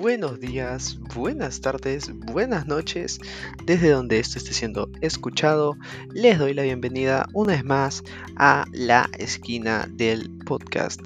buenos 0.00 0.40
días, 0.40 0.98
buenas 1.14 1.60
tardes, 1.60 2.10
buenas 2.32 2.66
noches, 2.66 3.20
desde 3.66 3.90
donde 3.90 4.18
esto 4.18 4.38
esté 4.38 4.54
siendo 4.54 4.88
escuchado. 5.02 5.76
Les 6.14 6.38
doy 6.38 6.54
la 6.54 6.62
bienvenida 6.62 7.28
una 7.34 7.52
vez 7.52 7.64
más 7.64 8.02
a 8.36 8.64
la 8.72 9.10
esquina 9.18 9.86
del 9.90 10.30
podcast, 10.46 11.02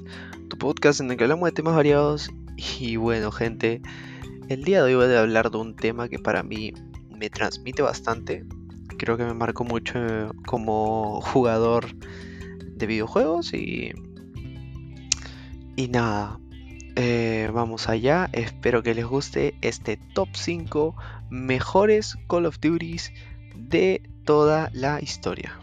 tu 0.47 0.57
podcast 0.57 1.01
en 1.01 1.11
el 1.11 1.17
que 1.17 1.25
hablamos 1.25 1.47
de 1.47 1.51
temas 1.51 1.75
variados. 1.75 2.29
Y 2.79 2.95
bueno, 2.95 3.33
gente, 3.33 3.81
el 4.47 4.63
día 4.63 4.81
de 4.81 4.95
hoy 4.95 5.07
voy 5.07 5.13
a 5.13 5.19
hablar 5.19 5.51
de 5.51 5.57
un 5.57 5.75
tema 5.75 6.07
que 6.07 6.17
para 6.17 6.41
mí 6.41 6.73
me 7.09 7.29
transmite 7.29 7.81
bastante. 7.81 8.45
Creo 8.97 9.17
que 9.17 9.25
me 9.25 9.33
marcó 9.33 9.65
mucho 9.65 9.99
como 10.45 11.19
jugador 11.19 11.93
de 12.65 12.85
videojuegos 12.87 13.53
y. 13.53 13.91
Y 15.75 15.89
nada, 15.89 16.39
eh, 16.95 17.49
vamos 17.53 17.89
allá, 17.89 18.29
espero 18.31 18.81
que 18.81 18.93
les 18.93 19.05
guste 19.05 19.55
este 19.61 19.97
top 19.97 20.29
5 20.33 20.95
mejores 21.29 22.17
Call 22.29 22.45
of 22.45 22.59
Duties 22.59 23.11
de 23.55 24.01
toda 24.23 24.69
la 24.73 25.01
historia. 25.01 25.59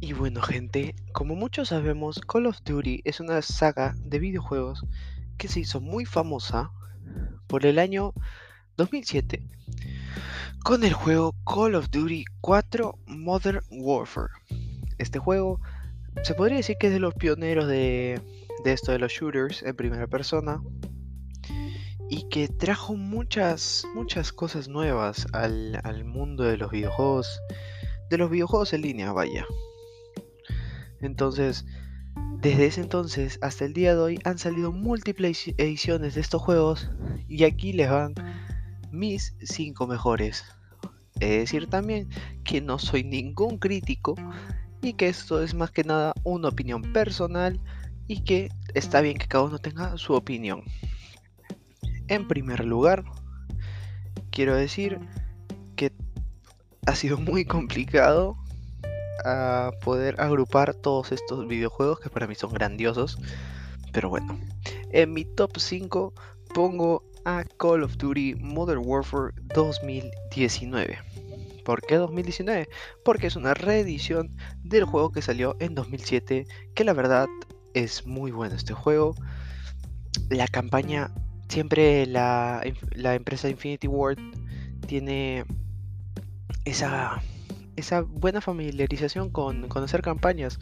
Y 0.00 0.12
bueno 0.12 0.42
gente, 0.42 0.96
como 1.12 1.36
muchos 1.36 1.68
sabemos, 1.68 2.20
Call 2.20 2.46
of 2.46 2.58
Duty 2.64 3.02
es 3.04 3.20
una 3.20 3.42
saga 3.42 3.94
de 4.04 4.18
videojuegos 4.18 4.84
que 5.38 5.46
se 5.46 5.60
hizo 5.60 5.80
muy 5.80 6.04
famosa 6.04 6.72
por 7.46 7.64
el 7.64 7.78
año 7.78 8.12
2007 8.76 9.48
con 10.64 10.84
el 10.84 10.92
juego 10.92 11.34
Call 11.46 11.74
of 11.74 11.90
Duty 11.90 12.24
4 12.40 12.98
Modern 13.06 13.60
Warfare. 13.70 14.30
Este 14.98 15.18
juego 15.18 15.60
se 16.22 16.34
podría 16.34 16.58
decir 16.58 16.76
que 16.78 16.88
es 16.88 16.92
de 16.92 17.00
los 17.00 17.14
pioneros 17.14 17.66
de, 17.66 18.20
esto 18.64 18.92
de 18.92 18.98
los 18.98 19.12
shooters 19.12 19.62
en 19.62 19.74
primera 19.74 20.06
persona 20.06 20.62
y 22.08 22.28
que 22.28 22.48
trajo 22.48 22.94
muchas, 22.94 23.84
muchas 23.94 24.32
cosas 24.32 24.68
nuevas 24.68 25.26
al, 25.32 26.04
mundo 26.04 26.44
de 26.44 26.56
los 26.56 26.70
videojuegos, 26.70 27.40
de 28.10 28.18
los 28.18 28.30
videojuegos 28.30 28.72
en 28.72 28.82
línea, 28.82 29.12
vaya. 29.12 29.46
Entonces, 31.00 31.64
desde 32.38 32.66
ese 32.66 32.80
entonces 32.82 33.38
hasta 33.40 33.64
el 33.64 33.72
día 33.72 33.94
de 33.94 34.00
hoy 34.00 34.20
han 34.24 34.38
salido 34.38 34.72
múltiples 34.72 35.48
ediciones 35.56 36.14
de 36.14 36.20
estos 36.20 36.42
juegos 36.42 36.90
y 37.28 37.44
aquí 37.44 37.72
les 37.72 37.90
van 37.90 38.14
mis 38.92 39.34
5 39.42 39.86
mejores. 39.86 40.44
Es 41.20 41.30
decir 41.30 41.68
también 41.68 42.08
que 42.44 42.60
no 42.60 42.78
soy 42.78 43.04
ningún 43.04 43.58
crítico 43.58 44.14
y 44.82 44.94
que 44.94 45.08
esto 45.08 45.42
es 45.42 45.54
más 45.54 45.70
que 45.70 45.84
nada 45.84 46.14
una 46.24 46.48
opinión 46.48 46.82
personal 46.92 47.60
y 48.06 48.22
que 48.22 48.50
está 48.74 49.00
bien 49.00 49.18
que 49.18 49.28
cada 49.28 49.44
uno 49.44 49.58
tenga 49.58 49.96
su 49.98 50.14
opinión. 50.14 50.64
En 52.08 52.26
primer 52.26 52.64
lugar, 52.64 53.04
quiero 54.30 54.56
decir 54.56 54.98
que 55.76 55.92
ha 56.86 56.94
sido 56.94 57.18
muy 57.18 57.44
complicado 57.44 58.36
a 59.24 59.68
ah, 59.68 59.70
poder 59.82 60.20
agrupar 60.20 60.74
todos 60.74 61.12
estos 61.12 61.46
videojuegos 61.46 62.00
que 62.00 62.10
para 62.10 62.26
mí 62.26 62.34
son 62.34 62.52
grandiosos. 62.52 63.18
Pero 63.92 64.08
bueno, 64.08 64.38
en 64.90 65.12
mi 65.12 65.24
top 65.24 65.58
5 65.58 66.14
pongo 66.54 67.04
a 67.24 67.44
Call 67.58 67.82
of 67.82 67.96
Duty 67.96 68.34
Modern 68.36 68.82
Warfare 68.84 69.32
2019. 69.54 70.98
¿Por 71.64 71.80
qué 71.82 71.96
2019? 71.96 72.68
Porque 73.04 73.26
es 73.26 73.36
una 73.36 73.54
reedición 73.54 74.36
del 74.62 74.84
juego 74.84 75.12
que 75.12 75.22
salió 75.22 75.56
en 75.60 75.74
2007, 75.74 76.46
que 76.74 76.84
la 76.84 76.92
verdad 76.92 77.28
es 77.74 78.06
muy 78.06 78.30
bueno 78.30 78.56
este 78.56 78.74
juego. 78.74 79.14
La 80.28 80.48
campaña, 80.48 81.12
siempre 81.48 82.06
la, 82.06 82.62
empresa 82.94 83.48
Infinity 83.48 83.86
Ward 83.86 84.18
tiene 84.86 85.44
esa, 86.64 87.22
esa 87.76 88.02
buena 88.02 88.40
familiarización 88.40 89.30
con 89.30 89.68
hacer 89.84 90.02
campañas, 90.02 90.58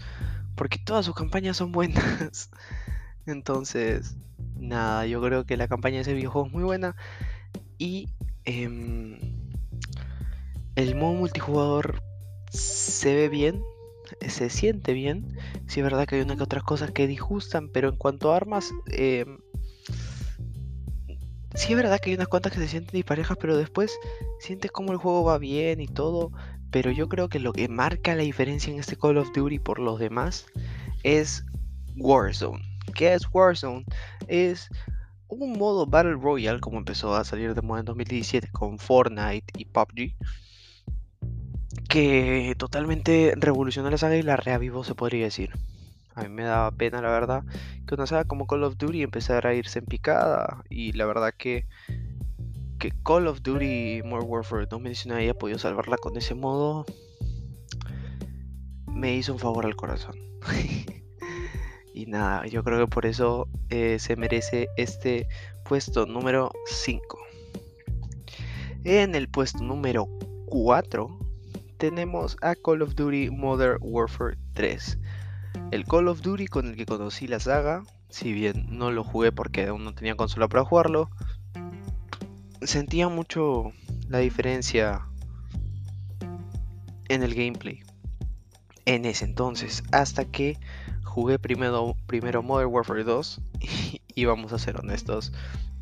porque 0.54 0.78
todas 0.78 1.06
sus 1.06 1.14
campañas 1.14 1.56
son 1.56 1.72
buenas. 1.72 2.50
Entonces, 3.30 4.16
nada, 4.56 5.06
yo 5.06 5.20
creo 5.22 5.44
que 5.44 5.56
la 5.56 5.68
campaña 5.68 5.96
de 5.96 6.02
ese 6.02 6.14
videojuego 6.14 6.46
es 6.46 6.52
muy 6.52 6.64
buena. 6.64 6.96
Y 7.78 8.08
em, 8.44 9.18
el 10.74 10.94
modo 10.94 11.14
multijugador 11.14 12.02
se 12.50 13.14
ve 13.14 13.28
bien, 13.28 13.62
se 14.26 14.50
siente 14.50 14.92
bien. 14.92 15.36
Sí 15.66 15.80
es 15.80 15.84
verdad 15.84 16.06
que 16.06 16.16
hay 16.16 16.22
una 16.22 16.36
que 16.36 16.42
otras 16.42 16.62
cosas 16.62 16.90
que 16.90 17.06
disgustan, 17.06 17.68
pero 17.68 17.88
en 17.88 17.96
cuanto 17.96 18.32
a 18.32 18.36
armas, 18.36 18.70
em, 18.92 19.38
sí 21.54 21.72
es 21.72 21.76
verdad 21.76 22.00
que 22.00 22.10
hay 22.10 22.16
unas 22.16 22.28
cuantas 22.28 22.52
que 22.52 22.60
se 22.60 22.68
sienten 22.68 22.92
disparejas, 22.92 23.36
pero 23.40 23.56
después 23.56 23.92
sientes 24.40 24.70
como 24.70 24.92
el 24.92 24.98
juego 24.98 25.24
va 25.24 25.38
bien 25.38 25.80
y 25.80 25.88
todo. 25.88 26.32
Pero 26.70 26.90
yo 26.90 27.08
creo 27.08 27.28
que 27.28 27.38
lo 27.38 27.52
que 27.52 27.68
marca 27.68 28.14
la 28.14 28.22
diferencia 28.22 28.72
en 28.72 28.78
este 28.78 28.96
Call 28.96 29.16
of 29.16 29.32
Duty 29.32 29.58
por 29.58 29.78
los 29.78 29.98
demás 29.98 30.46
es 31.02 31.44
Warzone. 31.96 32.77
¿Qué 32.94 33.14
es 33.14 33.22
Warzone? 33.32 33.84
Es 34.26 34.68
un 35.28 35.52
modo 35.58 35.86
Battle 35.86 36.14
Royale 36.14 36.60
como 36.60 36.78
empezó 36.78 37.14
a 37.14 37.24
salir 37.24 37.54
de 37.54 37.62
moda 37.62 37.80
en 37.80 37.86
2017 37.86 38.48
con 38.50 38.78
Fortnite 38.78 39.46
y 39.56 39.66
PUBG 39.66 40.14
que 41.88 42.54
totalmente 42.58 43.34
revolucionó 43.36 43.90
la 43.90 43.98
saga 43.98 44.16
y 44.16 44.22
la 44.22 44.36
reavivó 44.36 44.84
se 44.84 44.94
podría 44.94 45.24
decir. 45.24 45.52
A 46.14 46.22
mí 46.22 46.28
me 46.28 46.44
daba 46.44 46.70
pena 46.72 47.00
la 47.00 47.10
verdad 47.10 47.44
que 47.86 47.94
una 47.94 48.06
saga 48.06 48.24
como 48.24 48.46
Call 48.46 48.64
of 48.64 48.76
Duty 48.76 49.02
empezara 49.02 49.50
a 49.50 49.54
irse 49.54 49.78
en 49.78 49.86
picada 49.86 50.64
y 50.68 50.92
la 50.92 51.06
verdad 51.06 51.32
que 51.36 51.66
que 52.78 52.92
Call 53.04 53.26
of 53.26 53.42
Duty 53.42 54.02
Modern 54.04 54.28
Warfare 54.28 54.66
2019 54.66 55.22
haya 55.22 55.34
podido 55.34 55.58
salvarla 55.58 55.96
con 55.96 56.16
ese 56.16 56.34
modo 56.34 56.86
me 58.86 59.14
hizo 59.14 59.32
un 59.32 59.38
favor 59.38 59.64
al 59.64 59.76
corazón. 59.76 60.16
Y 61.98 62.06
nada, 62.06 62.46
yo 62.46 62.62
creo 62.62 62.78
que 62.78 62.86
por 62.86 63.06
eso 63.06 63.48
eh, 63.70 63.98
se 63.98 64.14
merece 64.14 64.68
este 64.76 65.26
puesto 65.64 66.06
número 66.06 66.52
5. 66.66 67.18
En 68.84 69.16
el 69.16 69.28
puesto 69.28 69.64
número 69.64 70.06
4 70.46 71.18
tenemos 71.76 72.36
a 72.40 72.54
Call 72.54 72.82
of 72.82 72.94
Duty 72.94 73.30
Modern 73.30 73.78
Warfare 73.80 74.38
3. 74.52 74.96
El 75.72 75.84
Call 75.86 76.06
of 76.06 76.20
Duty 76.20 76.46
con 76.46 76.68
el 76.68 76.76
que 76.76 76.86
conocí 76.86 77.26
la 77.26 77.40
saga, 77.40 77.82
si 78.10 78.32
bien 78.32 78.78
no 78.78 78.92
lo 78.92 79.02
jugué 79.02 79.32
porque 79.32 79.66
aún 79.66 79.82
no 79.82 79.92
tenía 79.92 80.14
consola 80.14 80.46
para 80.46 80.64
jugarlo, 80.64 81.10
sentía 82.62 83.08
mucho 83.08 83.72
la 84.08 84.18
diferencia 84.18 85.04
en 87.08 87.24
el 87.24 87.34
gameplay. 87.34 87.80
En 88.84 89.04
ese 89.04 89.24
entonces, 89.24 89.82
hasta 89.90 90.26
que 90.26 90.56
jugué 91.18 91.36
primero, 91.36 91.96
primero 92.06 92.44
Modern 92.44 92.72
Warfare 92.72 93.02
2 93.02 93.40
y, 94.14 94.24
vamos 94.24 94.52
a 94.52 94.58
ser 94.58 94.78
honestos, 94.78 95.32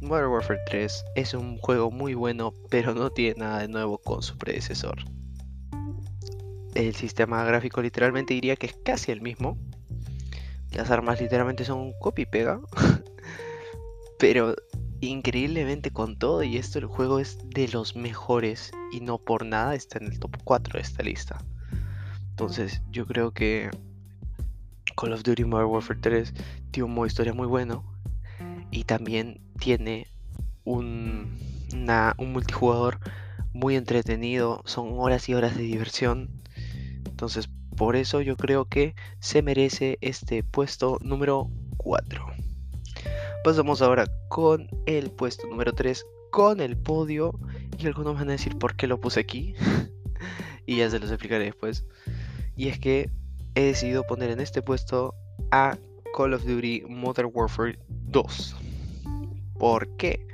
Modern 0.00 0.30
Warfare 0.30 0.60
3 0.66 1.04
es 1.14 1.34
un 1.34 1.58
juego 1.58 1.90
muy 1.90 2.14
bueno, 2.14 2.54
pero 2.70 2.94
no 2.94 3.10
tiene 3.10 3.40
nada 3.40 3.58
de 3.58 3.68
nuevo 3.68 3.98
con 3.98 4.22
su 4.22 4.38
predecesor. 4.38 4.96
El 6.74 6.94
sistema 6.94 7.44
gráfico 7.44 7.82
literalmente 7.82 8.32
diría 8.32 8.56
que 8.56 8.66
es 8.66 8.76
casi 8.82 9.12
el 9.12 9.20
mismo. 9.20 9.58
Las 10.72 10.90
armas 10.90 11.20
literalmente 11.20 11.66
son 11.66 11.80
un 11.80 11.92
copy 12.00 12.24
pega. 12.24 12.58
pero 14.18 14.56
increíblemente 15.02 15.90
con 15.90 16.18
todo 16.18 16.42
y 16.42 16.56
esto 16.56 16.78
el 16.78 16.86
juego 16.86 17.18
es 17.18 17.38
de 17.50 17.68
los 17.68 17.94
mejores 17.94 18.72
y 18.90 19.00
no 19.00 19.18
por 19.18 19.44
nada 19.44 19.74
está 19.74 19.98
en 19.98 20.06
el 20.06 20.18
top 20.18 20.38
4 20.44 20.78
de 20.78 20.82
esta 20.82 21.02
lista. 21.02 21.44
Entonces 22.30 22.80
yo 22.90 23.06
creo 23.06 23.32
que 23.32 23.68
Call 24.96 25.12
of 25.12 25.22
Duty 25.22 25.44
Modern 25.44 25.68
Warfare 25.68 26.00
3 26.00 26.34
tiene 26.70 26.84
un 26.88 26.94
modo 26.94 27.06
historia 27.06 27.32
muy 27.32 27.46
bueno 27.46 27.84
y 28.70 28.84
también 28.84 29.40
tiene 29.58 30.06
un, 30.64 31.38
un 32.18 32.32
multijugador 32.32 32.98
muy 33.52 33.76
entretenido, 33.76 34.62
son 34.64 34.98
horas 34.98 35.28
y 35.28 35.34
horas 35.34 35.56
de 35.56 35.62
diversión. 35.62 36.42
Entonces, 37.06 37.48
por 37.76 37.96
eso 37.96 38.20
yo 38.20 38.36
creo 38.36 38.66
que 38.66 38.94
se 39.20 39.42
merece 39.42 39.98
este 40.00 40.42
puesto 40.42 40.98
número 41.02 41.50
4. 41.76 42.26
Pasamos 43.44 43.80
ahora 43.80 44.06
con 44.28 44.68
el 44.86 45.10
puesto 45.10 45.46
número 45.46 45.72
3, 45.72 46.04
con 46.30 46.60
el 46.60 46.76
podio. 46.76 47.38
Y 47.78 47.86
algunos 47.86 48.14
van 48.14 48.28
a 48.28 48.32
decir 48.32 48.56
por 48.58 48.76
qué 48.76 48.86
lo 48.86 49.00
puse 49.00 49.20
aquí. 49.20 49.54
y 50.66 50.78
ya 50.78 50.90
se 50.90 50.98
los 50.98 51.10
explicaré 51.10 51.44
después. 51.44 51.84
Y 52.56 52.68
es 52.68 52.78
que 52.78 53.10
he 53.56 53.64
decidido 53.64 54.04
poner 54.06 54.30
en 54.30 54.38
este 54.38 54.62
puesto 54.62 55.14
a 55.50 55.78
Call 56.14 56.34
of 56.34 56.44
Duty 56.44 56.82
Modern 56.88 57.30
Warfare 57.32 57.78
2. 57.88 58.56
¿Por 59.58 59.88
qué? 59.96 60.26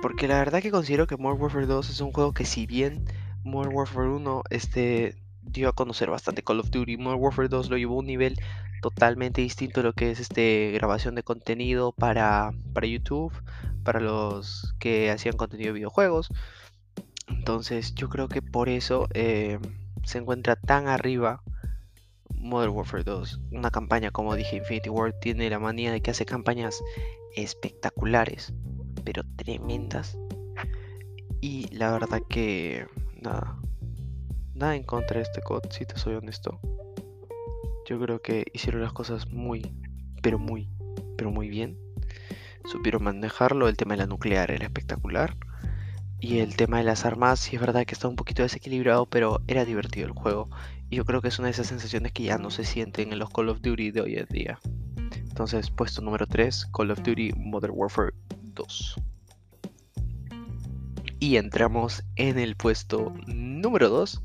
Porque 0.00 0.28
la 0.28 0.38
verdad 0.38 0.62
que 0.62 0.70
considero 0.70 1.08
que 1.08 1.16
Modern 1.16 1.42
Warfare 1.42 1.66
2 1.66 1.90
es 1.90 2.00
un 2.00 2.12
juego 2.12 2.32
que 2.32 2.44
si 2.44 2.66
bien 2.66 3.04
Modern 3.42 3.74
Warfare 3.74 4.08
1 4.08 4.44
este, 4.50 5.16
dio 5.42 5.68
a 5.68 5.72
conocer 5.72 6.08
bastante 6.08 6.44
Call 6.44 6.60
of 6.60 6.70
Duty. 6.70 6.96
Modern 6.96 7.20
Warfare 7.20 7.48
2 7.48 7.68
lo 7.68 7.76
llevó 7.76 7.96
a 7.96 7.98
un 7.98 8.06
nivel 8.06 8.36
totalmente 8.80 9.40
distinto 9.40 9.80
a 9.80 9.82
lo 9.82 9.92
que 9.92 10.12
es 10.12 10.20
este 10.20 10.70
grabación 10.72 11.16
de 11.16 11.24
contenido 11.24 11.90
para, 11.90 12.52
para 12.72 12.86
YouTube, 12.86 13.32
para 13.82 13.98
los 13.98 14.76
que 14.78 15.10
hacían 15.10 15.36
contenido 15.36 15.68
de 15.68 15.80
videojuegos. 15.80 16.28
Entonces 17.26 17.92
yo 17.96 18.08
creo 18.08 18.28
que 18.28 18.40
por 18.40 18.68
eso 18.68 19.08
eh, 19.14 19.58
se 20.04 20.18
encuentra 20.18 20.54
tan 20.54 20.86
arriba 20.86 21.42
Modern 22.44 22.74
Warfare 22.74 23.04
2. 23.04 23.40
Una 23.52 23.70
campaña, 23.70 24.10
como 24.10 24.36
dije, 24.36 24.56
Infinity 24.56 24.90
War 24.90 25.12
tiene 25.14 25.48
la 25.48 25.58
manía 25.58 25.90
de 25.90 26.02
que 26.02 26.10
hace 26.10 26.26
campañas 26.26 26.82
espectaculares, 27.34 28.52
pero 29.02 29.22
tremendas. 29.36 30.18
Y 31.40 31.68
la 31.74 31.90
verdad 31.92 32.22
que 32.28 32.86
nada, 33.20 33.58
nada 34.54 34.76
en 34.76 34.82
contra 34.82 35.16
de 35.16 35.22
este 35.22 35.40
COD, 35.40 35.62
si 35.70 35.86
te 35.86 35.96
soy 35.96 36.14
honesto. 36.14 36.60
Yo 37.86 37.98
creo 37.98 38.20
que 38.20 38.44
hicieron 38.52 38.82
las 38.82 38.92
cosas 38.92 39.26
muy, 39.28 39.74
pero 40.22 40.38
muy, 40.38 40.68
pero 41.16 41.30
muy 41.30 41.48
bien. 41.48 41.78
Supieron 42.66 43.04
manejarlo. 43.04 43.68
El 43.68 43.76
tema 43.76 43.94
de 43.94 43.98
la 44.02 44.06
nuclear 44.06 44.50
era 44.50 44.64
espectacular. 44.64 45.36
Y 46.20 46.38
el 46.38 46.56
tema 46.56 46.78
de 46.78 46.84
las 46.84 47.04
armas, 47.04 47.40
sí 47.40 47.56
es 47.56 47.60
verdad 47.60 47.84
que 47.84 47.92
está 47.92 48.08
un 48.08 48.16
poquito 48.16 48.42
desequilibrado, 48.42 49.04
pero 49.04 49.42
era 49.46 49.66
divertido 49.66 50.06
el 50.06 50.12
juego. 50.12 50.48
Yo 50.94 51.04
creo 51.04 51.20
que 51.20 51.26
es 51.26 51.40
una 51.40 51.48
de 51.48 51.52
esas 51.52 51.66
sensaciones 51.66 52.12
que 52.12 52.22
ya 52.22 52.38
no 52.38 52.50
se 52.50 52.62
sienten 52.62 53.12
en 53.12 53.18
los 53.18 53.28
Call 53.28 53.48
of 53.48 53.60
Duty 53.60 53.90
de 53.90 54.00
hoy 54.00 54.14
en 54.14 54.26
día. 54.26 54.60
Entonces, 55.16 55.68
puesto 55.68 56.00
número 56.00 56.24
3, 56.24 56.66
Call 56.66 56.92
of 56.92 57.02
Duty 57.02 57.32
Modern 57.36 57.72
Warfare 57.74 58.12
2. 58.54 58.94
Y 61.18 61.36
entramos 61.36 62.04
en 62.14 62.38
el 62.38 62.54
puesto 62.54 63.12
número 63.26 63.88
2, 63.88 64.22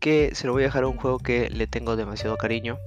que 0.00 0.34
se 0.34 0.46
lo 0.46 0.54
voy 0.54 0.62
a 0.62 0.66
dejar 0.66 0.84
a 0.84 0.88
un 0.88 0.96
juego 0.96 1.18
que 1.18 1.50
le 1.50 1.66
tengo 1.66 1.96
demasiado 1.96 2.38
cariño, 2.38 2.78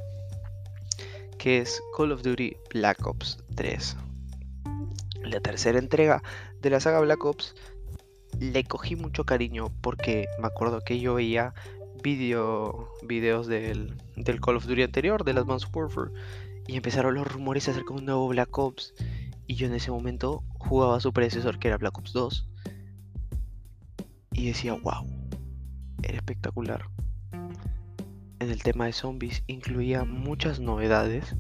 que 1.38 1.60
es 1.60 1.84
Call 1.96 2.12
of 2.12 2.24
Duty 2.24 2.58
Black 2.74 3.06
Ops 3.06 3.38
3. 3.54 3.96
La 5.22 5.40
tercera 5.40 5.78
entrega 5.78 6.24
de 6.62 6.72
la 6.72 6.80
saga 6.80 7.00
Black 7.00 7.24
Ops 7.24 7.54
le 8.40 8.64
cogí 8.64 8.96
mucho 8.96 9.24
cariño 9.24 9.72
porque 9.82 10.26
me 10.40 10.48
acuerdo 10.48 10.82
que 10.82 11.00
yo 11.00 11.14
veía 11.14 11.54
video, 12.02 12.90
videos 13.04 13.48
del, 13.48 13.96
del 14.16 14.40
Call 14.42 14.58
of 14.58 14.66
Duty 14.66 14.84
anterior, 14.84 15.24
del 15.24 15.38
Advanced 15.38 15.70
Warfare, 15.74 16.12
y 16.68 16.76
empezaron 16.76 17.16
los 17.16 17.32
rumores 17.32 17.68
acerca 17.68 17.94
de 17.94 18.00
un 18.00 18.06
nuevo 18.06 18.28
Black 18.28 18.58
Ops. 18.58 18.94
Y 19.48 19.56
yo 19.56 19.68
en 19.68 19.74
ese 19.74 19.92
momento 19.92 20.44
jugaba 20.60 20.98
a 20.98 21.00
su 21.00 21.12
predecesor 21.12 21.60
que 21.60 21.68
era 21.70 21.78
Black 21.78 21.98
Ops 21.98 22.14
2. 22.14 22.48
Y 24.34 24.48
decía, 24.48 24.74
wow, 24.74 25.06
era 26.04 26.18
espectacular. 26.18 26.86
En 28.40 28.50
el 28.50 28.62
tema 28.64 28.86
de 28.86 28.94
zombies 28.94 29.44
incluía 29.48 30.06
muchas 30.06 30.60
novedades. 30.60 31.36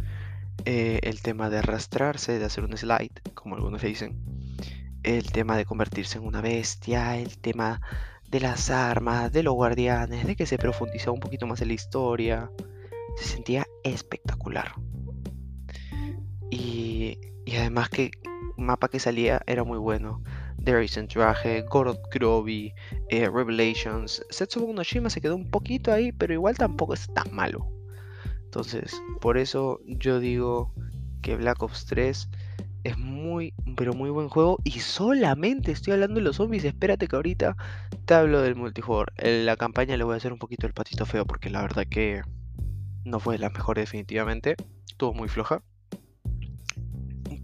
Eh, 0.65 0.99
el 1.03 1.21
tema 1.21 1.49
de 1.49 1.59
arrastrarse, 1.59 2.37
de 2.37 2.45
hacer 2.45 2.65
un 2.65 2.75
slide, 2.75 3.21
como 3.33 3.55
algunos 3.55 3.81
dicen 3.81 4.17
el 5.03 5.31
tema 5.31 5.55
de 5.57 5.65
convertirse 5.65 6.17
en 6.17 6.25
una 6.25 6.41
bestia, 6.41 7.17
el 7.17 7.37
tema 7.37 7.81
de 8.29 8.39
las 8.39 8.69
armas, 8.69 9.31
de 9.31 9.43
los 9.43 9.55
guardianes, 9.55 10.25
de 10.25 10.35
que 10.35 10.45
se 10.45 10.57
profundizaba 10.57 11.13
un 11.13 11.19
poquito 11.19 11.47
más 11.47 11.61
en 11.61 11.69
la 11.69 11.73
historia. 11.73 12.51
Se 13.17 13.25
sentía 13.25 13.65
espectacular. 13.83 14.73
Y, 16.51 17.17
además 17.57 17.89
que 17.89 18.05
el 18.05 18.63
mapa 18.63 18.87
que 18.89 18.99
salía 18.99 19.41
era 19.47 19.63
muy 19.63 19.79
bueno. 19.79 20.21
There 20.63 20.83
is 20.83 20.99
Traje, 21.07 21.61
Gorod 21.63 21.97
Groby, 22.11 22.73
eh, 23.09 23.29
Revelations. 23.29 24.23
Setsubo 24.29 24.73
no 24.73 24.83
Shima 24.83 25.09
se 25.09 25.21
quedó 25.21 25.35
un 25.35 25.49
poquito 25.49 25.91
ahí, 25.91 26.11
pero 26.11 26.33
igual 26.33 26.57
tampoco 26.57 26.93
es 26.93 27.11
tan 27.13 27.33
malo. 27.33 27.67
Entonces, 28.43 29.01
por 29.21 29.37
eso 29.37 29.79
yo 29.85 30.19
digo 30.19 30.73
que 31.21 31.35
Black 31.35 31.61
Ops 31.63 31.85
3 31.85 32.29
es 32.83 32.97
muy, 32.97 33.53
pero 33.75 33.93
muy 33.93 34.09
buen 34.09 34.29
juego. 34.29 34.59
Y 34.63 34.79
solamente 34.79 35.71
estoy 35.71 35.93
hablando 35.93 36.15
de 36.15 36.21
los 36.21 36.37
zombies. 36.37 36.63
Espérate 36.63 37.07
que 37.07 37.15
ahorita 37.15 37.55
te 38.05 38.13
hablo 38.13 38.41
del 38.41 38.55
multijugador. 38.55 39.13
En 39.17 39.45
la 39.45 39.57
campaña 39.57 39.97
le 39.97 40.03
voy 40.03 40.13
a 40.13 40.17
hacer 40.17 40.33
un 40.33 40.39
poquito 40.39 40.67
el 40.67 40.73
patito 40.73 41.05
feo 41.05 41.25
porque 41.25 41.49
la 41.49 41.61
verdad 41.61 41.85
que 41.89 42.21
no 43.03 43.19
fue 43.19 43.37
la 43.37 43.49
mejor 43.49 43.77
definitivamente. 43.77 44.55
Estuvo 44.87 45.13
muy 45.13 45.27
floja. 45.27 45.61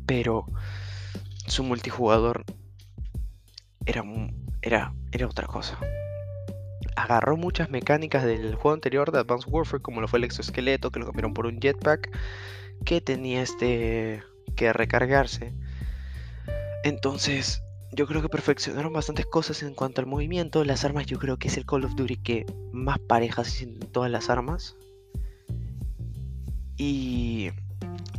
Pero 0.06 0.46
su 1.48 1.64
multijugador 1.64 2.46
era, 3.86 4.04
era, 4.62 4.94
era 5.12 5.28
otra 5.28 5.48
cosa. 5.48 5.78
Agarró 6.96 7.36
muchas 7.36 7.70
mecánicas 7.70 8.24
del 8.24 8.56
juego 8.56 8.74
anterior 8.74 9.12
de 9.12 9.20
Advanced 9.20 9.52
Warfare, 9.52 9.82
como 9.82 10.00
lo 10.00 10.08
fue 10.08 10.20
el 10.20 10.26
exoesqueleto, 10.26 10.92
que 10.92 11.00
lo 11.00 11.06
cambiaron 11.06 11.34
por 11.34 11.46
un 11.46 11.60
jetpack, 11.60 12.10
que 12.86 13.02
tenía 13.02 13.42
este 13.42 14.24
que 14.56 14.74
recargarse. 14.74 15.54
Entonces, 16.84 17.62
yo 17.92 18.08
creo 18.08 18.22
que 18.22 18.30
perfeccionaron 18.30 18.94
bastantes 18.94 19.26
cosas 19.26 19.64
en 19.64 19.74
cuanto 19.74 20.02
al 20.02 20.08
movimiento. 20.08 20.64
Las 20.64 20.84
armas, 20.84 21.06
yo 21.06 21.20
creo 21.20 21.38
que 21.38 21.48
es 21.48 21.58
el 21.58 21.66
Call 21.66 21.86
of 21.86 21.96
Duty 21.96 22.18
que 22.18 22.46
más 22.72 23.00
parejas 23.00 23.48
sienten 23.48 23.90
todas 23.92 24.12
las 24.12 24.30
armas. 24.30 24.76
Y, 26.78 27.52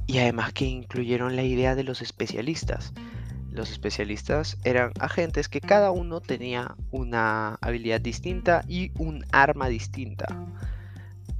y 0.06 0.18
además 0.18 0.52
que 0.52 0.64
incluyeron 0.64 1.36
la 1.36 1.42
idea 1.42 1.74
de 1.74 1.84
los 1.84 2.02
especialistas. 2.02 2.92
Los 3.50 3.70
especialistas 3.70 4.58
eran 4.64 4.92
agentes 4.98 5.48
que 5.48 5.60
cada 5.60 5.90
uno 5.90 6.20
tenía 6.20 6.74
una 6.90 7.56
habilidad 7.60 8.00
distinta 8.00 8.64
y 8.68 8.92
un 8.98 9.24
arma 9.32 9.68
distinta 9.68 10.26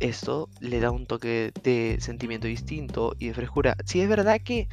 esto 0.01 0.49
le 0.61 0.81
da 0.81 0.91
un 0.91 1.07
toque 1.07 1.53
de 1.63 1.97
sentimiento 2.01 2.47
distinto 2.47 3.15
y 3.19 3.29
de 3.29 3.35
frescura. 3.35 3.77
Si 3.85 4.01
es 4.01 4.09
verdad 4.09 4.41
que 4.43 4.69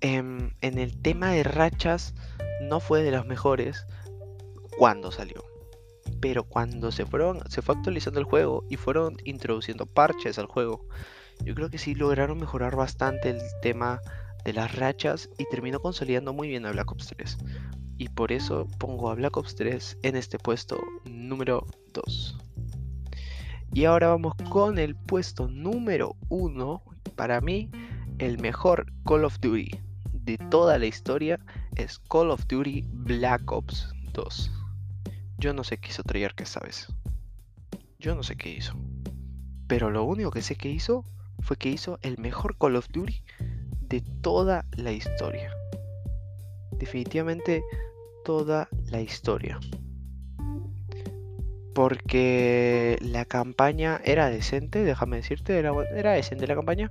em, 0.00 0.50
en 0.60 0.78
el 0.78 1.00
tema 1.00 1.30
de 1.30 1.42
rachas 1.42 2.14
no 2.62 2.80
fue 2.80 3.02
de 3.02 3.10
los 3.10 3.26
mejores 3.26 3.86
cuando 4.78 5.10
salió. 5.10 5.44
Pero 6.20 6.44
cuando 6.44 6.92
se 6.92 7.06
fueron, 7.06 7.40
se 7.48 7.62
fue 7.62 7.74
actualizando 7.74 8.20
el 8.20 8.26
juego 8.26 8.64
y 8.68 8.76
fueron 8.76 9.16
introduciendo 9.24 9.86
parches 9.86 10.38
al 10.38 10.46
juego, 10.46 10.86
yo 11.44 11.54
creo 11.54 11.70
que 11.70 11.78
sí 11.78 11.94
lograron 11.94 12.38
mejorar 12.38 12.76
bastante 12.76 13.30
el 13.30 13.40
tema 13.62 14.00
de 14.44 14.52
las 14.52 14.74
rachas 14.76 15.28
y 15.38 15.44
terminó 15.50 15.80
consolidando 15.80 16.32
muy 16.32 16.48
bien 16.48 16.66
a 16.66 16.72
Black 16.72 16.90
Ops 16.90 17.08
3. 17.08 17.38
Y 17.98 18.08
por 18.08 18.32
eso 18.32 18.66
pongo 18.78 19.10
a 19.10 19.14
Black 19.14 19.36
Ops 19.36 19.56
3 19.56 19.98
en 20.02 20.16
este 20.16 20.38
puesto 20.38 20.78
número 21.04 21.66
2. 21.92 22.45
Y 23.76 23.84
ahora 23.84 24.08
vamos 24.08 24.32
con 24.48 24.78
el 24.78 24.94
puesto 24.96 25.48
número 25.48 26.16
uno. 26.30 26.82
Para 27.14 27.42
mí, 27.42 27.70
el 28.16 28.38
mejor 28.38 28.90
Call 29.04 29.26
of 29.26 29.38
Duty 29.38 29.68
de 30.14 30.38
toda 30.38 30.78
la 30.78 30.86
historia 30.86 31.38
es 31.74 31.98
Call 31.98 32.30
of 32.30 32.46
Duty 32.46 32.86
Black 32.88 33.52
Ops 33.52 33.92
2. 34.14 34.50
Yo 35.36 35.52
no 35.52 35.62
sé 35.62 35.76
qué 35.76 35.90
hizo 35.90 36.02
Treyarch 36.04 36.40
esta 36.40 36.60
vez. 36.60 36.88
Yo 37.98 38.14
no 38.14 38.22
sé 38.22 38.36
qué 38.36 38.48
hizo. 38.48 38.72
Pero 39.66 39.90
lo 39.90 40.04
único 40.04 40.30
que 40.30 40.40
sé 40.40 40.56
que 40.56 40.70
hizo 40.70 41.04
fue 41.40 41.58
que 41.58 41.68
hizo 41.68 41.98
el 42.00 42.16
mejor 42.16 42.56
Call 42.56 42.76
of 42.76 42.88
Duty 42.88 43.22
de 43.82 44.00
toda 44.22 44.64
la 44.72 44.92
historia. 44.92 45.52
Definitivamente 46.72 47.62
toda 48.24 48.70
la 48.86 49.02
historia 49.02 49.60
porque 51.76 52.96
la 53.02 53.26
campaña 53.26 54.00
era 54.02 54.30
decente, 54.30 54.82
déjame 54.82 55.18
decirte, 55.18 55.58
era, 55.58 56.12
decente 56.12 56.46
la 56.46 56.54
campaña. 56.54 56.90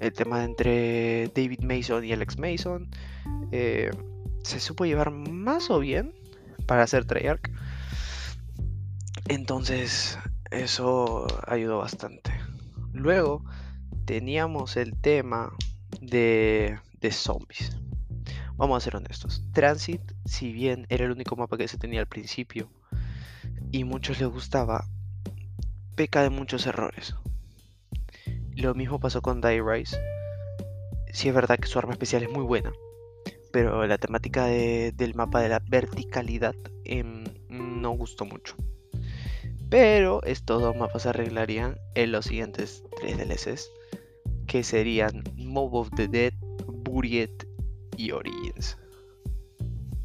El 0.00 0.12
tema 0.12 0.44
entre 0.44 1.28
David 1.28 1.60
Mason 1.60 2.04
y 2.04 2.12
Alex 2.12 2.38
Mason 2.38 2.90
eh, 3.52 3.90
se 4.42 4.60
supo 4.60 4.84
llevar 4.84 5.12
más 5.12 5.70
o 5.70 5.78
bien 5.78 6.12
para 6.66 6.82
hacer 6.82 7.06
Treyarch. 7.06 7.50
Entonces, 9.28 10.18
eso 10.50 11.26
ayudó 11.46 11.78
bastante. 11.78 12.32
Luego 12.92 13.46
teníamos 14.04 14.76
el 14.76 14.94
tema 15.00 15.54
de, 16.02 16.78
de 17.00 17.10
zombies. 17.12 17.78
Vamos 18.56 18.76
a 18.76 18.84
ser 18.84 18.96
honestos. 18.96 19.42
Transit, 19.54 20.02
si 20.26 20.52
bien 20.52 20.84
era 20.90 21.06
el 21.06 21.12
único 21.12 21.34
mapa 21.34 21.56
que 21.56 21.66
se 21.66 21.78
tenía 21.78 22.00
al 22.00 22.08
principio, 22.08 22.68
y 23.72 23.84
muchos 23.84 24.20
les 24.20 24.28
gustaba, 24.28 24.86
peca 25.94 26.22
de 26.22 26.30
muchos 26.30 26.66
errores. 26.66 27.14
Lo 28.54 28.74
mismo 28.74 29.00
pasó 29.00 29.22
con 29.22 29.40
Die 29.40 29.62
Rise. 29.62 29.98
Sí 31.12 31.28
es 31.28 31.34
verdad 31.34 31.58
que 31.58 31.68
su 31.68 31.78
arma 31.78 31.92
especial 31.92 32.22
es 32.22 32.30
muy 32.30 32.44
buena, 32.44 32.72
pero 33.52 33.86
la 33.86 33.98
temática 33.98 34.46
del 34.46 35.14
mapa 35.14 35.40
de 35.40 35.48
la 35.48 35.60
verticalidad 35.60 36.54
em, 36.84 37.24
no 37.48 37.90
gustó 37.90 38.24
mucho. 38.24 38.56
Pero 39.68 40.22
estos 40.22 40.62
dos 40.62 40.76
mapas 40.76 41.02
se 41.02 41.08
arreglarían 41.08 41.78
en 41.94 42.12
los 42.12 42.26
siguientes 42.26 42.84
tres 43.00 43.18
DLCs, 43.18 43.70
que 44.46 44.62
serían 44.62 45.24
Mob 45.36 45.74
of 45.74 45.90
the 45.96 46.06
Dead, 46.06 46.32
Buried 46.66 47.30
y 47.96 48.12
Origins. 48.12 48.78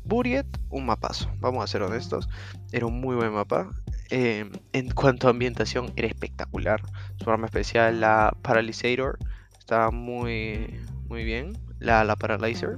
Buried, 0.03 0.45
un 0.69 0.85
mapazo, 0.85 1.31
vamos 1.39 1.63
a 1.63 1.67
ser 1.67 1.83
honestos. 1.83 2.27
Era 2.71 2.85
un 2.85 2.99
muy 2.99 3.15
buen 3.15 3.31
mapa. 3.33 3.71
Em, 4.09 4.51
en 4.73 4.89
cuanto 4.89 5.27
a 5.27 5.31
ambientación, 5.31 5.93
era 5.95 6.07
espectacular. 6.07 6.81
Su 7.23 7.29
arma 7.29 7.45
especial, 7.45 8.01
la 8.01 8.35
Paralysator, 8.41 9.17
estaba 9.57 9.91
muy, 9.91 10.79
muy 11.07 11.23
bien. 11.23 11.57
La, 11.79 12.03
la 12.03 12.15
Paralyzer. 12.15 12.77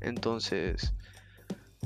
Entonces, 0.00 0.94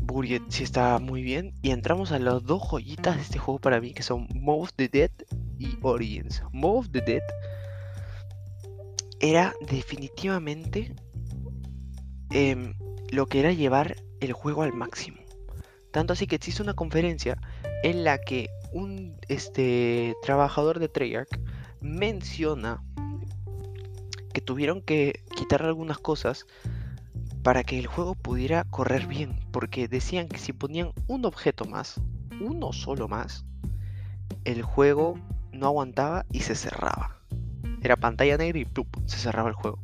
Buriet 0.03 0.43
sí 0.49 0.63
estaba 0.63 0.99
muy 0.99 1.23
bien. 1.23 1.55
Y 1.63 1.71
entramos 1.71 2.13
a 2.13 2.19
las 2.19 2.45
dos 2.45 2.63
joyitas 2.63 3.17
de 3.17 3.23
este 3.23 3.39
juego 3.39 3.61
para 3.61 3.81
mí, 3.81 3.93
que 3.93 4.03
son 4.03 4.29
Move 4.35 4.71
the 4.77 4.89
Dead 4.89 5.11
y 5.59 5.79
Origins. 5.83 6.43
Move 6.53 6.89
the 6.91 7.01
Dead 7.01 7.23
era 9.21 9.55
definitivamente 9.67 10.95
em, 12.31 12.75
lo 13.11 13.27
que 13.27 13.41
era 13.41 13.53
llevar 13.53 13.97
el 14.21 14.33
juego 14.33 14.63
al 14.63 14.73
máximo. 14.73 15.19
Tanto 15.91 16.13
así 16.13 16.27
que 16.27 16.37
existe 16.37 16.63
una 16.63 16.75
conferencia 16.75 17.39
en 17.83 18.03
la 18.03 18.19
que 18.19 18.49
un 18.73 19.17
este, 19.29 20.15
trabajador 20.23 20.81
de 20.81 20.89
Treyarch 20.89 21.41
menciona 21.81 22.83
que 24.33 24.41
tuvieron 24.41 24.83
que 24.83 25.23
quitar 25.37 25.63
algunas 25.63 25.99
cosas 25.99 26.47
para 27.45 27.63
que 27.63 27.79
el 27.79 27.87
juego 27.87 28.15
pudiera 28.15 28.65
correr 28.65 29.07
bien, 29.07 29.39
porque 29.53 29.87
decían 29.87 30.29
que 30.29 30.39
si 30.39 30.53
ponían 30.53 30.93
un 31.07 31.25
objeto 31.25 31.67
más, 31.67 32.01
uno 32.41 32.73
solo 32.73 33.07
más, 33.07 33.45
el 34.45 34.63
juego 34.63 35.15
no 35.53 35.67
aguantaba 35.67 36.27
y 36.33 36.41
se 36.41 36.55
cerraba. 36.55 37.21
Era 37.83 37.97
pantalla 37.97 38.39
negra 38.39 38.59
y 38.59 38.67
se 39.07 39.19
cerraba 39.19 39.51
el 39.51 39.55
juego. 39.55 39.84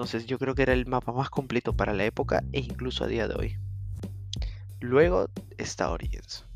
Entonces 0.00 0.24
yo 0.24 0.38
creo 0.38 0.54
que 0.54 0.62
era 0.62 0.72
el 0.72 0.86
mapa 0.86 1.12
más 1.12 1.28
completo 1.28 1.76
para 1.76 1.92
la 1.92 2.06
época 2.06 2.42
e 2.52 2.60
incluso 2.60 3.04
a 3.04 3.06
día 3.06 3.28
de 3.28 3.34
hoy. 3.34 3.58
Luego 4.80 5.28
está 5.58 5.90
Origins. 5.90 6.46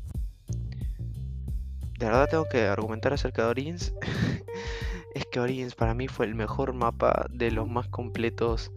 De 1.99 2.07
verdad 2.07 2.27
tengo 2.27 2.49
que 2.49 2.63
argumentar 2.63 3.13
acerca 3.13 3.43
de 3.43 3.49
Origins. 3.49 3.93
es 5.13 5.27
que 5.27 5.39
Origins 5.39 5.75
para 5.75 5.93
mí 5.93 6.07
fue 6.07 6.25
el 6.25 6.33
mejor 6.33 6.73
mapa 6.73 7.27
de 7.29 7.51
los 7.51 7.69
más 7.69 7.87
completos. 7.87 8.71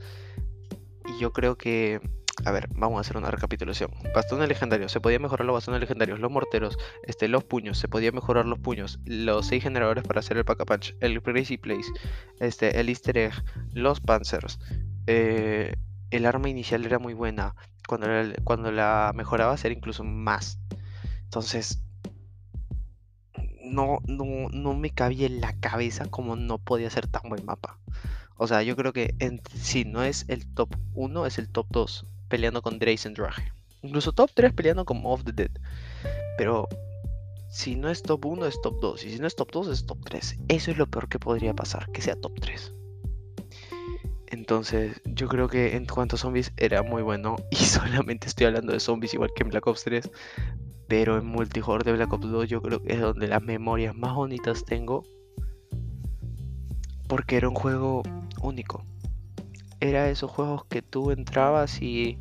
Y 1.06 1.18
yo 1.18 1.32
creo 1.32 1.56
que 1.56 2.02
a 2.44 2.52
ver, 2.52 2.68
vamos 2.74 2.98
a 2.98 3.00
hacer 3.00 3.16
una 3.16 3.30
recapitulación. 3.30 3.90
Bastones 4.14 4.48
legendarios, 4.48 4.92
se 4.92 5.00
podía 5.00 5.18
mejorar 5.18 5.46
los 5.46 5.54
bastones 5.54 5.80
legendarios, 5.80 6.20
los 6.20 6.30
morteros, 6.30 6.78
este, 7.02 7.28
los 7.28 7.44
puños, 7.44 7.78
se 7.78 7.88
podía 7.88 8.12
mejorar 8.12 8.46
los 8.46 8.58
puños, 8.58 9.00
los 9.04 9.46
6 9.46 9.62
generadores 9.62 10.04
para 10.04 10.20
hacer 10.20 10.36
el 10.36 10.44
pack 10.44 10.60
a 10.60 10.64
punch, 10.64 10.94
el 11.00 11.22
crazy 11.22 11.56
place, 11.56 11.90
este, 12.40 12.78
el 12.78 12.88
easter 12.88 13.18
egg, 13.18 13.32
los 13.72 14.00
panzers. 14.00 14.58
Eh, 15.06 15.74
el 16.10 16.26
arma 16.26 16.48
inicial 16.48 16.84
era 16.84 16.98
muy 16.98 17.14
buena. 17.14 17.54
Cuando 17.86 18.06
la, 18.06 18.32
cuando 18.44 18.70
la 18.70 19.12
mejorabas 19.14 19.64
era 19.64 19.74
incluso 19.74 20.04
más. 20.04 20.58
Entonces, 21.24 21.82
no, 23.64 23.98
no, 24.06 24.48
no 24.50 24.74
me 24.74 24.90
cabía 24.90 25.26
en 25.26 25.40
la 25.40 25.58
cabeza 25.58 26.06
como 26.06 26.36
no 26.36 26.58
podía 26.58 26.90
ser 26.90 27.06
tan 27.06 27.22
buen 27.28 27.44
mapa. 27.44 27.78
O 28.36 28.46
sea, 28.46 28.62
yo 28.62 28.76
creo 28.76 28.92
que 28.92 29.14
si 29.54 29.84
no 29.84 30.02
es 30.02 30.24
el 30.28 30.46
top 30.54 30.74
1, 30.94 31.26
es 31.26 31.38
el 31.38 31.48
top 31.48 31.66
2 31.70 32.06
peleando 32.28 32.62
con 32.62 32.78
Drazen 32.78 33.14
Drage. 33.14 33.52
Incluso 33.82 34.12
top 34.12 34.30
3 34.34 34.52
peleando 34.52 34.84
con 34.84 35.00
Off 35.04 35.24
the 35.24 35.32
Dead. 35.32 35.50
Pero 36.36 36.68
si 37.50 37.76
no 37.76 37.88
es 37.88 38.02
top 38.02 38.26
1 38.26 38.46
es 38.46 38.60
top 38.60 38.80
2. 38.80 39.04
Y 39.04 39.10
si 39.12 39.18
no 39.18 39.26
es 39.26 39.36
top 39.36 39.50
2 39.52 39.68
es 39.68 39.86
top 39.86 39.98
3. 40.04 40.38
Eso 40.48 40.70
es 40.70 40.78
lo 40.78 40.86
peor 40.86 41.08
que 41.08 41.18
podría 41.18 41.54
pasar, 41.54 41.90
que 41.92 42.02
sea 42.02 42.16
top 42.16 42.38
3. 42.40 42.72
Entonces 44.26 45.00
yo 45.04 45.28
creo 45.28 45.48
que 45.48 45.74
en 45.74 45.86
cuanto 45.86 46.16
a 46.16 46.18
zombies 46.18 46.52
era 46.56 46.82
muy 46.82 47.02
bueno. 47.02 47.36
Y 47.50 47.56
solamente 47.56 48.26
estoy 48.26 48.46
hablando 48.46 48.72
de 48.72 48.80
zombies 48.80 49.14
igual 49.14 49.30
que 49.34 49.42
en 49.42 49.50
Black 49.50 49.66
Ops 49.66 49.84
3. 49.84 50.10
Pero 50.88 51.18
en 51.18 51.26
multijugador 51.26 51.84
de 51.84 51.92
Black 51.92 52.12
Ops 52.12 52.30
2 52.30 52.48
yo 52.48 52.62
creo 52.62 52.82
que 52.82 52.94
es 52.94 53.00
donde 53.00 53.28
las 53.28 53.42
memorias 53.42 53.94
más 53.94 54.14
bonitas 54.14 54.64
tengo. 54.64 55.04
Porque 57.08 57.36
era 57.36 57.48
un 57.48 57.54
juego 57.54 58.02
único 58.42 58.84
era 59.80 60.08
esos 60.10 60.30
juegos 60.30 60.64
que 60.64 60.82
tú 60.82 61.10
entrabas 61.10 61.80
y 61.80 62.18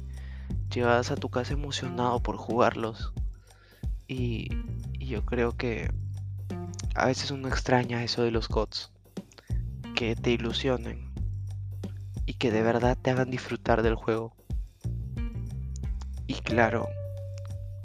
llegabas 0.74 1.12
a 1.12 1.16
tu 1.16 1.30
casa 1.30 1.54
emocionado 1.54 2.20
por 2.22 2.38
jugarlos. 2.38 3.14
Y, 4.08 4.50
yo 5.00 5.26
creo 5.26 5.56
que 5.56 5.90
a 6.96 7.06
veces 7.06 7.32
uno 7.32 7.48
extraña 7.48 8.04
eso 8.04 8.24
de 8.24 8.32
los 8.32 8.48
CODs. 8.48 8.92
Que 9.96 10.16
te 10.16 10.32
ilusionen. 10.32 11.14
Y 12.26 12.34
que 12.34 12.52
de 12.52 12.62
verdad 12.62 12.98
te 13.02 13.12
hagan 13.12 13.32
disfrutar 13.32 13.84
del 13.84 13.96
juego. 13.96 14.36
Y 16.28 16.34
claro, 16.34 16.88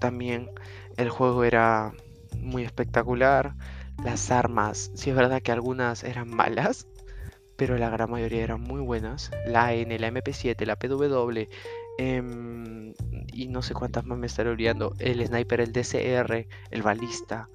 también 0.00 0.50
el 0.96 1.10
juego 1.10 1.44
era 1.44 1.92
muy 2.38 2.64
espectacular. 2.64 3.54
Las 4.04 4.32
armas, 4.32 4.90
si 4.94 5.10
es 5.10 5.16
verdad 5.16 5.42
que 5.42 5.52
algunas 5.52 6.02
eran 6.02 6.28
malas, 6.28 6.88
pero 7.56 7.76
la 7.78 7.90
gran 7.90 8.10
mayoría 8.10 8.42
eran 8.42 8.60
muy 8.60 8.80
buenas. 8.80 9.30
La 9.46 9.74
N, 9.74 9.98
la 9.98 10.08
MP7, 10.08 10.64
la 10.66 10.76
PW, 10.76 11.48
em, 11.98 12.94
y 13.32 13.48
no 13.48 13.62
sé 13.62 13.74
cuántas 13.74 14.04
más 14.04 14.18
me 14.18 14.26
estaré 14.26 14.50
olvidando. 14.50 14.94
El 14.98 15.24
sniper, 15.26 15.60
el 15.60 15.72
DCR, 15.72 16.46
el 16.70 16.82
balista, 16.82 17.48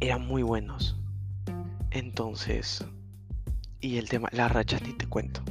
eran 0.00 0.26
muy 0.26 0.42
buenos. 0.42 0.96
Entonces, 1.90 2.84
y 3.80 3.98
el 3.98 4.08
tema, 4.08 4.28
la 4.32 4.48
racha 4.48 4.78
ni 4.80 4.92
te 4.92 5.06
cuento. 5.06 5.42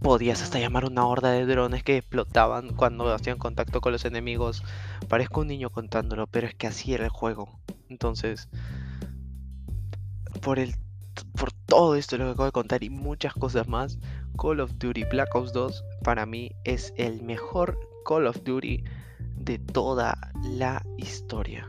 Podías 0.00 0.42
hasta 0.42 0.58
llamar 0.58 0.84
una 0.84 1.06
horda 1.06 1.30
de 1.30 1.46
drones 1.46 1.84
que 1.84 1.98
explotaban 1.98 2.74
cuando 2.74 3.12
hacían 3.14 3.38
contacto 3.38 3.80
con 3.80 3.92
los 3.92 4.04
enemigos. 4.04 4.64
Parezco 5.08 5.42
un 5.42 5.48
niño 5.48 5.70
contándolo, 5.70 6.26
pero 6.26 6.48
es 6.48 6.54
que 6.54 6.66
así 6.66 6.92
era 6.92 7.04
el 7.04 7.10
juego. 7.10 7.60
Entonces, 7.88 8.48
por 10.40 10.58
el 10.58 10.74
por 11.36 11.52
todo 11.52 11.94
esto 11.94 12.16
lo 12.18 12.24
que 12.24 12.30
acabo 12.30 12.46
de 12.46 12.52
contar 12.52 12.82
y 12.84 12.90
muchas 12.90 13.34
cosas 13.34 13.68
más, 13.68 13.98
Call 14.38 14.60
of 14.60 14.72
Duty 14.78 15.04
Black 15.04 15.34
Ops 15.34 15.52
2 15.52 15.84
para 16.02 16.26
mí 16.26 16.52
es 16.64 16.92
el 16.96 17.22
mejor 17.22 17.78
Call 18.04 18.26
of 18.26 18.42
Duty 18.44 18.84
de 19.36 19.58
toda 19.58 20.32
la 20.42 20.84
historia. 20.96 21.68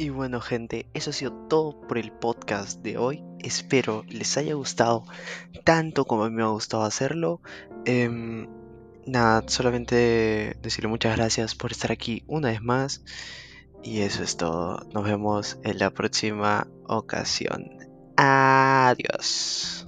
Y 0.00 0.08
bueno 0.08 0.40
gente, 0.40 0.86
eso 0.94 1.10
ha 1.10 1.12
sido 1.12 1.32
todo 1.48 1.78
por 1.82 1.98
el 1.98 2.10
podcast 2.10 2.80
de 2.80 2.96
hoy. 2.96 3.22
Espero 3.38 4.02
les 4.08 4.38
haya 4.38 4.54
gustado 4.54 5.04
tanto 5.64 6.06
como 6.06 6.30
me 6.30 6.42
ha 6.42 6.46
gustado 6.46 6.84
hacerlo. 6.84 7.42
Em, 7.84 8.48
nada, 9.06 9.44
solamente 9.46 10.56
decirle 10.62 10.88
muchas 10.88 11.16
gracias 11.16 11.54
por 11.54 11.72
estar 11.72 11.92
aquí 11.92 12.22
una 12.26 12.48
vez 12.48 12.62
más. 12.62 13.02
Y 13.82 14.00
eso 14.00 14.22
es 14.22 14.36
todo. 14.36 14.86
Nos 14.92 15.04
vemos 15.04 15.58
en 15.64 15.78
la 15.78 15.90
próxima 15.90 16.66
ocasión. 16.86 17.70
Adiós. 18.16 19.86